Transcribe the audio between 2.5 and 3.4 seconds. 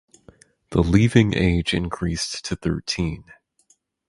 thirteen.